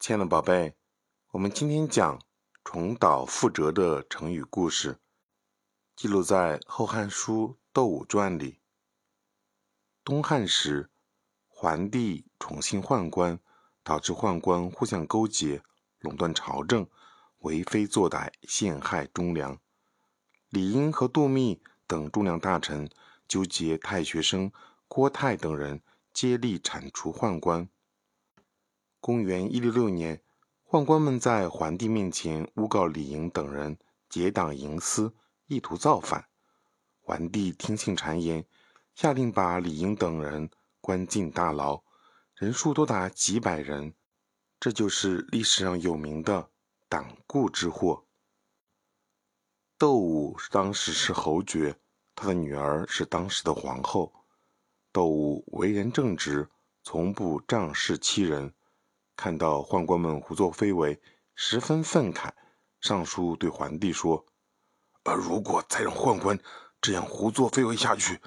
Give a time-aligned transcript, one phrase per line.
[0.00, 0.74] 亲爱的宝贝，
[1.32, 2.22] 我们今天讲
[2.64, 4.98] 重蹈覆辙的成语故事，
[5.94, 8.60] 记录在《后汉书·窦武传》里。
[10.02, 10.88] 东汉时，
[11.46, 13.38] 桓帝宠信宦官，
[13.82, 15.62] 导致宦官互相勾结，
[15.98, 16.88] 垄断朝政，
[17.40, 19.60] 为非作歹，陷害忠良。
[20.48, 22.90] 李英和杜密等忠良大臣
[23.28, 24.50] 纠结太学生
[24.88, 25.82] 郭泰等人，
[26.14, 27.68] 接力铲除宦官。
[29.00, 30.20] 公元一六六年，
[30.66, 33.78] 宦官们在桓帝面前诬告李莹等人
[34.10, 35.14] 结党营私，
[35.46, 36.28] 意图造反。
[37.00, 38.44] 桓帝听信谗言，
[38.94, 40.50] 下令把李莹等人
[40.82, 41.82] 关进大牢，
[42.34, 43.94] 人数多达几百人。
[44.60, 46.50] 这就是历史上有名的
[46.86, 48.04] 党锢之祸。
[49.78, 51.74] 窦武当时是侯爵，
[52.14, 54.12] 他的女儿是当时的皇后。
[54.92, 56.50] 窦武为人正直，
[56.82, 58.52] 从不仗势欺人。
[59.20, 60.98] 看到宦官们胡作非为，
[61.34, 62.32] 十分愤慨，
[62.80, 64.24] 上书对桓帝说
[65.04, 66.40] ：“呃，如果再让宦官
[66.80, 68.18] 这样胡作非为下去，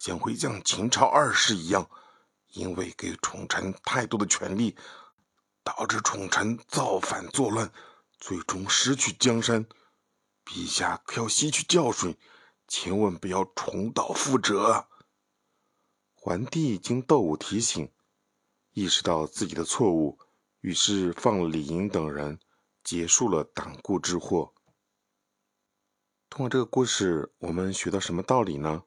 [0.00, 1.88] 将会像秦朝二世一样，
[2.48, 4.76] 因为给宠臣太多的权力，
[5.62, 7.70] 导致宠臣造反作乱，
[8.18, 9.64] 最终失去江山。
[10.44, 12.18] 陛下可要吸取教训，
[12.66, 14.88] 千万不要重蹈覆辙。”
[16.12, 17.92] 桓帝经窦武提醒，
[18.72, 20.18] 意识到自己的错误。
[20.60, 22.38] 于是放了李莹等人，
[22.84, 24.52] 结束了党锢之祸。
[26.28, 28.84] 通过这个故事，我们学到什么道理呢？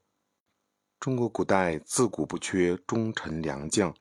[0.99, 3.93] 中国古代自古不缺忠臣良将。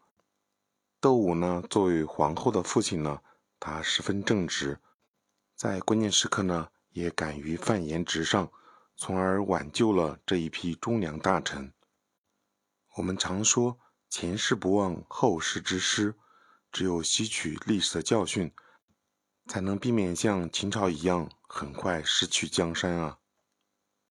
[1.00, 3.22] 窦武呢，作为皇后的父亲呢，
[3.58, 4.78] 他十分正直，
[5.56, 8.52] 在关键时刻呢，也敢于犯言直上，
[8.94, 11.72] 从而挽救了这一批忠良大臣。
[12.96, 16.14] 我们常说“前事不忘，后事之师”。
[16.72, 18.50] 只有吸取历史的教训，
[19.46, 23.18] 才能避免像秦朝一样很快失去江山啊！